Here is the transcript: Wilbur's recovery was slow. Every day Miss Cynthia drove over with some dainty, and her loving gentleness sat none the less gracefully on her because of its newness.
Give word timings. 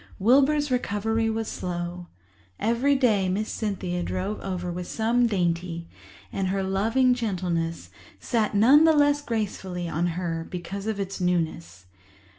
Wilbur's 0.17 0.71
recovery 0.71 1.29
was 1.29 1.47
slow. 1.47 2.07
Every 2.59 2.95
day 2.95 3.29
Miss 3.29 3.49
Cynthia 3.51 4.01
drove 4.01 4.39
over 4.39 4.71
with 4.71 4.87
some 4.87 5.27
dainty, 5.27 5.87
and 6.33 6.47
her 6.47 6.63
loving 6.63 7.13
gentleness 7.13 7.91
sat 8.19 8.55
none 8.55 8.85
the 8.85 8.93
less 8.95 9.21
gracefully 9.21 9.87
on 9.87 10.07
her 10.17 10.47
because 10.49 10.87
of 10.87 10.99
its 10.99 11.21
newness. 11.21 11.85